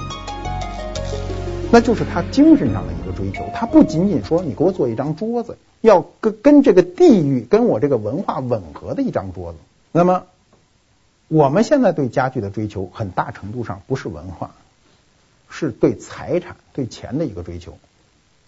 [1.72, 3.46] 那就是他精神上的一个追求。
[3.54, 9.60] 他不仅仅说你给我做一张桌子，要跟跟这个地域、跟我这个文化吻合的一张桌子。
[9.92, 10.24] 那么
[11.28, 14.52] 我们现在对家具的追求，很大程度上不是文化，
[15.50, 17.78] 是对财产、对钱的一个追求。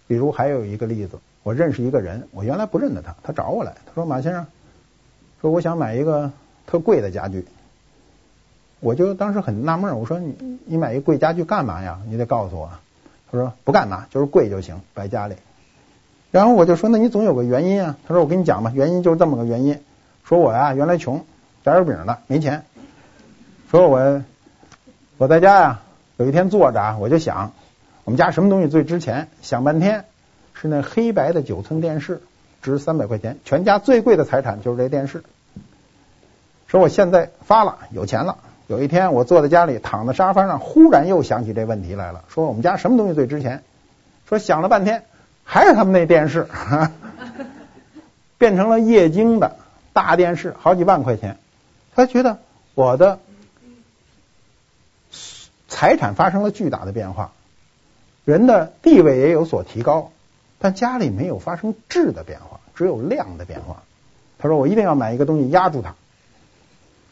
[0.08, 1.20] 比如还有一个例子。
[1.44, 4.46] 我认识一个人，我原来不认得他，他找我来，他说马先生，
[5.42, 6.32] 说我想买一个
[6.66, 7.46] 特贵的家具，
[8.80, 12.00] 我就当时很纳闷，我说你你买一贵家具干嘛呀？
[12.10, 12.70] 你得告诉我。
[13.32, 15.36] 他说不干嘛，就是贵就行，摆家里。
[16.32, 17.98] 然后我就说那你总有个原因啊。
[18.08, 19.82] 他说我跟你讲吧，原因就是这么个原因。
[20.24, 21.26] 说我呀原来穷，
[21.64, 22.64] 打油饼的，没钱。
[23.72, 24.24] 说我
[25.18, 25.82] 我在家呀，
[26.18, 27.52] 有一天坐着，我就想
[28.04, 29.28] 我们家什么东西最值钱？
[29.42, 30.06] 想半天。
[30.60, 32.22] 是那黑白的九寸电视，
[32.62, 35.24] 值三百块钱，全家最贵的财产就是这电视。
[36.68, 38.38] 说我现在发了，有钱了。
[38.68, 42.26] 有一天我坐在家里，躺在沙发上，忽然又想起这问题来了。
[42.28, 43.64] 说我们家什么东西最值钱？
[44.28, 45.06] 说想了半天，
[45.44, 46.48] 还是他们那电视，
[48.38, 49.56] 变成了液晶的
[49.94, 51.38] 大电视，好几万块钱。
[51.96, 52.40] 他觉得
[52.74, 53.20] 我的
[55.70, 57.32] 财产发生了巨大的变化，
[58.26, 60.12] 人的地位也有所提高。
[60.60, 63.84] 但家里没有发生质的变化，只有量的变化。
[64.40, 65.96] 他说：“我一定要买一个东西压住它。”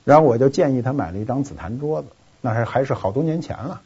[0.06, 2.10] 然后我就建议他买了一张紫檀桌子，
[2.42, 3.82] 那还还是好多年前了。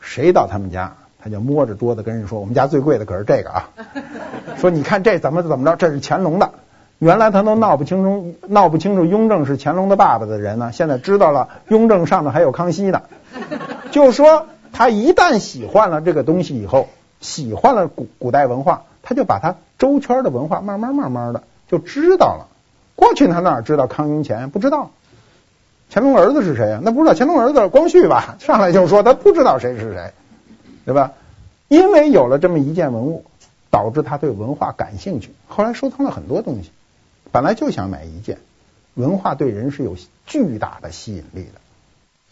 [0.00, 3.70] 谁到他们家，他就摸着桌子跟人说：“我们家最贵的可是这个啊！
[4.58, 6.52] ”说你看这怎么怎么着，这是乾隆的。
[7.00, 13.02] 原来他都闹不清楚，闹不清楚雍正是乾隆的爸爸的人呢，现在知道了，雍正上面还有康熙呢。
[13.90, 16.88] 就是说，他一旦喜欢了这个东西以后，
[17.20, 22.48] 喜欢了古古代文化，他就把他周圈的文化慢慢慢慢的就知道了。
[22.96, 24.50] 过去他哪知道康雍乾？
[24.50, 24.90] 不知道。
[25.90, 26.80] 乾隆儿子是谁啊？
[26.82, 27.14] 那不知道。
[27.16, 28.36] 乾隆儿子光绪吧？
[28.40, 30.12] 上来就说他不知道谁是谁，
[30.84, 31.12] 对吧？
[31.68, 33.24] 因为有了这么一件文物，
[33.70, 36.70] 导致他对文化感兴趣，后来收藏了很多东西。
[37.32, 38.38] 本来就想买一件，
[38.94, 39.96] 文化对人是有
[40.26, 41.60] 巨大的吸引力的。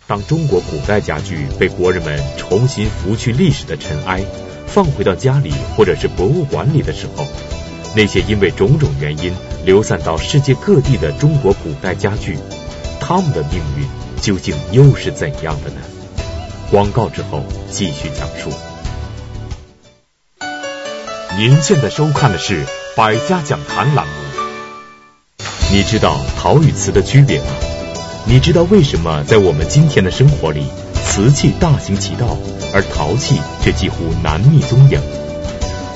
[0.07, 4.25] 当中国古代家具被国人们重新拂去历史的尘埃，
[4.67, 7.27] 放回到家里或者是博物馆里的时候，
[7.95, 12.39] 那些因为种种原因流散到世界各地的中国古代家具，
[13.01, 13.87] 他们的命运
[14.21, 15.81] 究竟又是怎样的呢？
[16.71, 18.51] 广告之后继续讲述。
[21.37, 22.65] 您现在收看的是
[22.97, 24.13] 《百家讲坛》栏目。
[25.71, 27.47] 你知道陶与瓷的区别吗？
[28.25, 30.67] 你知道为什么在我们今天的生活里，
[31.05, 32.39] 瓷器大行其道，
[32.73, 35.01] 而陶器却几乎难觅踪影？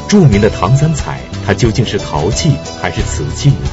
[0.08, 3.68] 著名的唐三彩，它究竟是陶器还是瓷器呢？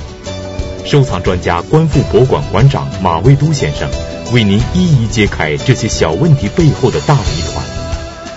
[0.85, 3.89] 收藏专家、观复博物馆馆长马未都先生
[4.33, 7.65] 为您一一揭开这些小问题背后的大谜团，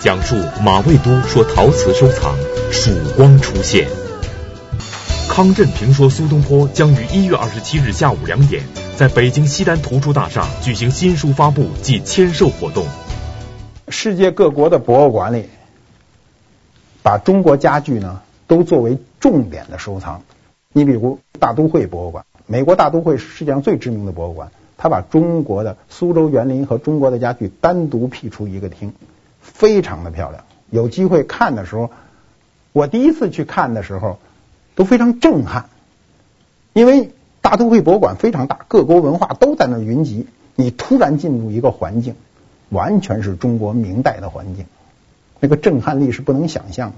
[0.01, 2.37] 讲述马未都说陶瓷收藏
[2.71, 3.89] 曙光出现。
[5.29, 8.63] 康震评说苏东坡将于一月二十七日下午两点，
[8.97, 12.87] 在北京西单图书大厦举行新书发布暨签售活动。
[13.89, 15.51] 世界各国的博物馆里，
[17.03, 20.23] 把中国家具呢都作为重点的收藏。
[20.73, 28.95] 你比如大都会博物馆，美国大都会是世界上最知名的博物馆，它把中国的苏州园林和中国的家具单独辟出一个厅，
[29.43, 30.43] 非常的漂亮。
[30.71, 31.91] 有机会看的时候，
[32.73, 34.19] 我第一次去看的时候。
[34.75, 35.71] 都非常震撼，
[36.75, 37.11] 因为
[37.47, 40.27] 大都会博物馆非常大，各国文化都在那云集。
[40.57, 42.17] 你突然进入一个环境，
[42.71, 44.67] 完全是中国明代的环境，
[45.39, 46.97] 那个震撼力是不能想象的。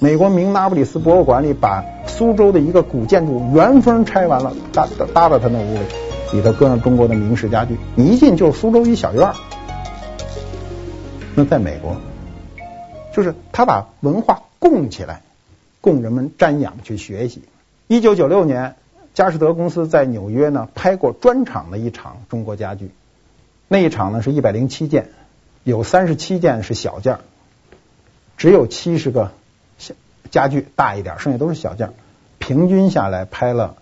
[0.00, 9.34] 美国明那不里斯博物馆里把苏州的一个古建筑原封拆完了，搭搭到他那屋里，里头搁上中国的明式家具，你一进就是苏州一小院儿。
[11.36, 11.96] 那在美国，
[13.14, 15.22] 就是他把文化供起来。
[15.80, 17.42] 供人们瞻仰去学习。
[17.86, 18.74] 一九九六年，
[19.16, 22.90] 佳士得公司在纽约呢拍过专场的一场中国家具，
[23.66, 25.08] 那一场呢是一百零七件，
[25.64, 27.20] 有三十七件是小件，
[28.36, 29.32] 只有七十个
[29.78, 29.94] 小
[30.30, 31.94] 家具大一点，剩下都是小件，
[32.38, 33.76] 平均下来拍了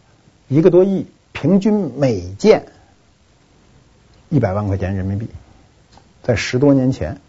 [0.47, 2.67] 一个多亿，平均每件
[4.29, 5.29] 一百万块钱人民币，
[6.23, 7.21] 在十多年前，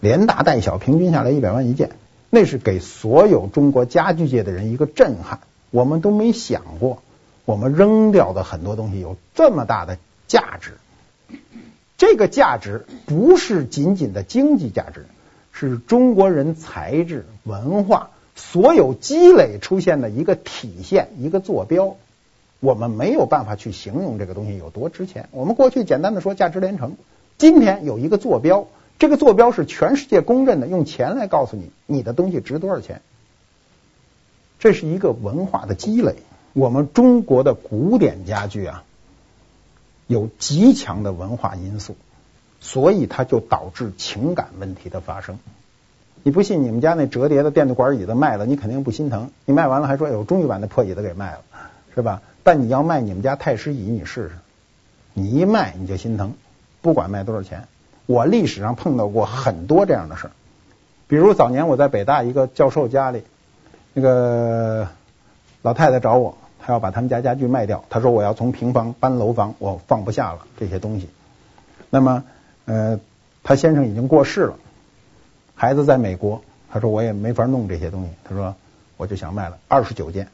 [0.00, 1.90] 连大带小平均下来一百万一件。
[2.28, 5.38] 那是给所有中国家具界的人一个震撼，
[5.70, 7.00] 我们都没想过，
[7.44, 10.72] 我们扔掉的很多东西有这么大的价值。
[11.98, 15.06] 这个价值不是仅仅的经济价值，
[15.52, 21.96] 是中国人才智、文化所有积累出现的一个体现，一个坐标。
[22.60, 25.28] 我们没有办法去形容这个东西有多值钱。
[25.30, 26.96] 我们过去简单的说价值连城，
[27.38, 28.66] 今天有一个坐标。
[28.98, 33.00] 这个坐标是全世界公认的，用钱来告诉你你的东西值多少钱。
[34.58, 36.16] 这是一个文化的积累。
[36.52, 38.84] 我们中国的古典家具啊，
[40.06, 41.96] 有极强的文化因素，
[42.60, 45.38] 所以它就导致情感问题的发生。
[46.22, 49.30] 你不信，你们家那折叠的电动管椅子卖了，你肯定不心疼。
[49.46, 51.40] 你卖完了还说：“哎呦，终于把那破椅子给卖了，
[51.94, 54.32] 是吧？”但你要卖你们家太师椅，你试试，
[55.14, 56.34] 你一卖你就心疼，
[56.82, 57.68] 不管卖多少钱。
[58.06, 60.30] 我历史上碰到过很多这样的事儿，
[61.06, 63.22] 比如早年我在北大一个教授家里，
[63.94, 64.88] 那个
[65.62, 71.08] 老太太找我，她要把他们家家具卖掉，她说我要从平房搬楼房，我放不下了这些东西。
[71.90, 72.24] 那么，
[72.64, 73.00] 呃，
[73.42, 74.56] 她先生已经过世了，
[75.54, 78.54] 孩子在美国，她说我也没法弄这些东西，她说
[78.96, 80.28] 我就想卖了二十九件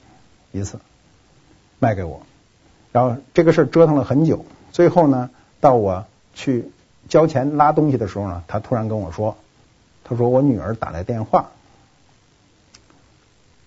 [0.53, 0.79] 一次
[1.79, 2.23] 卖给我，
[2.93, 6.05] 然后这个事折腾了很久，最后呢，到我
[6.35, 6.71] 去。
[7.09, 9.37] 交钱拉东西的时候呢，他突然跟我说
[10.03, 11.51] ：“他说我女儿打来电话，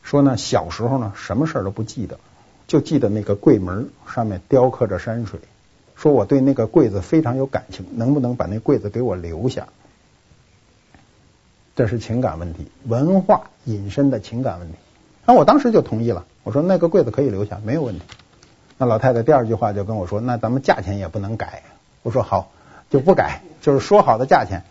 [0.10, 2.18] 说呢小时候呢什么事儿都不记得，
[2.66, 5.40] 就记得那个柜门上面雕刻着山水。
[5.96, 9.68] 说我对那个柜子非常有感情，能不能把那柜子给我留下？
[11.76, 14.80] 这是情感问题，文化引申的情感问题。
[15.28, 18.02] 那我当时就同意了，我说那个柜子可以留下，没有问题。
[18.80, 21.62] 那老太太第二句话就跟我说：那咱们价钱也不能改。
[22.02, 22.52] 我说好。”
[22.90, 24.64] 就不改，就是说好的价钱，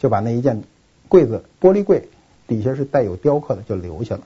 [0.00, 0.64] 就把那一件
[1.06, 2.08] 柜子玻璃柜
[2.48, 4.22] 底下是带有雕刻的就留下了。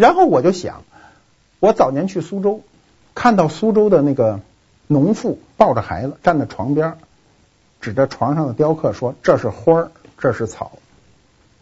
[0.00, 0.84] 然后我就想，
[1.58, 2.62] 我早年去苏州，
[3.14, 4.40] 看到苏州的那个
[4.86, 6.96] 农妇抱着孩子站在床边，
[7.82, 10.78] 指着床上的雕刻说：“这是花，这是草。”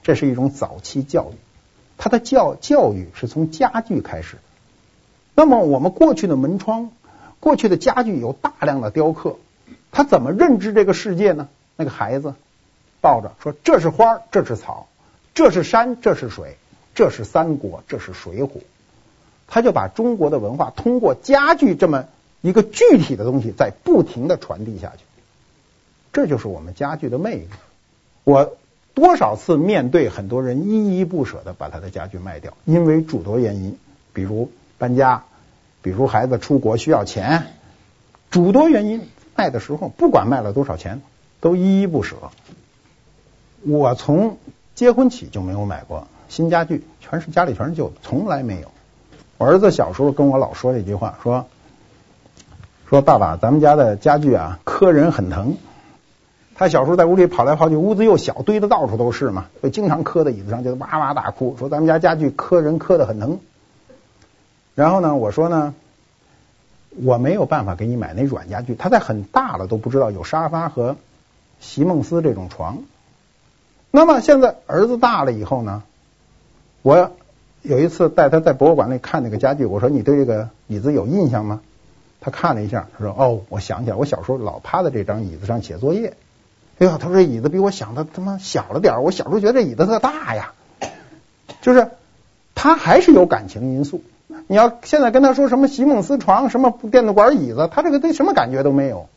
[0.05, 1.35] 这是一种早期教育，
[1.97, 4.37] 他的教教育是从家具开始。
[5.35, 6.93] 那么我们过去的门窗、
[7.41, 9.35] 过去的家具有大量的雕刻，
[9.91, 11.49] 他怎么认知这个世界呢？
[11.75, 12.35] 那个孩子
[13.01, 14.87] 抱着说：“这是花，这是草，
[15.35, 16.57] 这是山，这是水，
[16.99, 18.51] 这是三国，这是水浒。”
[19.47, 22.07] 他就把中国的文化通过家具这么
[22.41, 25.05] 一个具体的东西，在不停的传递下去。
[26.13, 27.49] 这就是我们家具的魅力。
[28.25, 28.57] 我。
[28.95, 33.79] 多少次面对很多人依依不舍的把他的家具卖掉，因为诸多原因，
[34.13, 35.23] 比如搬家，
[35.83, 37.47] 比如孩子出国需要钱，
[38.29, 41.01] 诸多原因卖的时候不管卖了多少钱
[41.41, 42.17] 都依依不舍。
[43.63, 44.39] 我从
[44.75, 48.71] 结婚起就没有买过新家具，全是家里全是旧的，从来没有。
[49.39, 51.47] 我儿子小时候跟我老说一句话，说
[52.89, 55.57] 说爸爸，咱们家的家具啊磕人很疼。
[56.55, 63.39] 他小时候在屋里跑来跑去，屋子又小，堆的到处都是嘛，会经常磕在椅子上，就哇哇大哭，说咱们家家具磕人磕的很疼。
[64.75, 65.75] 然后呢，我说呢，
[67.05, 70.97] 我没有办法给你买那软家具，他在很大了都不知道有沙发和
[71.61, 72.79] 席梦思这种床。
[73.93, 75.85] 那么现在儿子大了以后呢，
[76.83, 77.13] 我
[77.63, 81.61] 有一次带他在博物馆里看那个家具，我说你对这个椅子有印象吗？
[82.21, 86.15] 他看了一下，他说哦，我想起来，我小时候老趴在这张椅子上写作业。
[86.79, 90.53] 哎呦，他说这椅子比我想的他妈小了点，我小时候觉得这椅子特大呀。
[91.61, 91.91] 就是
[92.55, 94.03] 他还是有感情因素。
[94.47, 99.09] 你要现在跟他说什么席梦思床、什么电子管椅子，他这个对什么感觉都没有。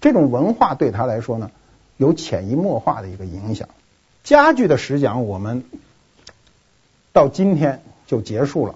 [0.00, 1.50] 这种文化对他来说呢，
[1.96, 3.68] 有潜移默化的一个影响。
[4.24, 5.64] 家具的实讲我们
[7.12, 8.74] 到今天就结束了。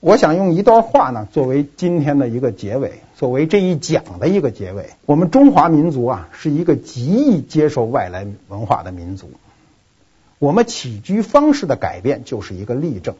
[0.00, 4.90] 我想用一段话呢，作为今天的一个结尾，作为这一讲的一个结尾。
[5.06, 9.30] 我们中华民族啊，是一个极易接受外来文化的民族。
[10.40, 13.14] 我们起居方式的改变就是一个例证。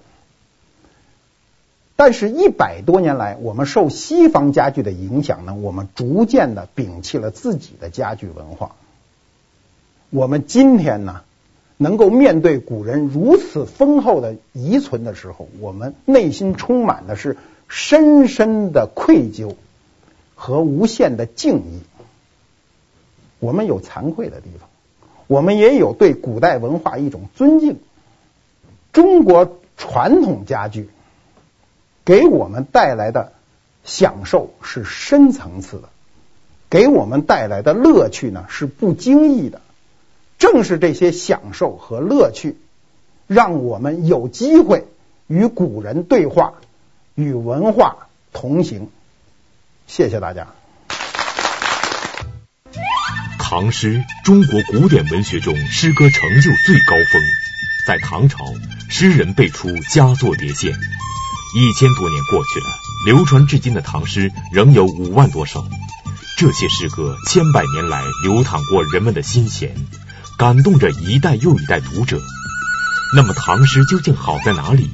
[1.94, 8.74] 但是，一百多年来，我们受西方家具的影响呢，我们逐渐的摒弃了自己的家具文化。
[10.10, 11.22] 我们今天呢，
[11.82, 17.36] 能够面对古人如此丰厚的遗存的时候，我们内心充满的是
[17.68, 19.56] 深深的愧疚
[20.34, 21.80] 和无限的敬意。
[23.38, 24.68] 我们有惭愧的地方，
[25.26, 27.80] 我们也有对古代文化一种尊敬。
[28.92, 30.88] 中国传统家具
[32.04, 33.32] 给我们带来的
[33.84, 35.88] 享受是深层次的，
[36.70, 39.60] 给我们带来的乐趣呢是不经意的。
[40.38, 42.56] 正是这些享受和乐趣，
[43.26, 44.86] 让我们有机会
[45.26, 46.54] 与古人对话，
[47.14, 48.90] 与文化同行。
[49.86, 50.48] 谢谢大家。
[53.38, 57.22] 唐诗，中国古典文学中诗歌成就最高峰。
[57.86, 58.38] 在唐朝，
[58.88, 60.72] 诗人辈出，佳作迭现。
[61.54, 62.66] 一千多年过去了，
[63.04, 65.66] 流传至今的唐诗仍有五万多首。
[66.38, 69.74] 这些诗歌千百年来流淌过人们的心弦。
[70.42, 72.20] 感动着一代又一代读者。
[73.14, 74.90] 那么唐诗究竟好在哪里？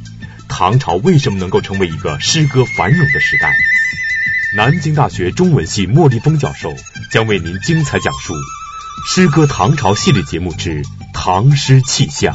[0.46, 3.56] 唐朝为什么能够成为一个诗歌繁荣的时代？
[4.54, 6.76] 南京大学中文系莫立峰教授
[7.10, 8.34] 将为您精彩讲述
[9.08, 10.82] 《诗歌唐朝》系列节目之
[11.14, 12.34] 《唐诗气象》。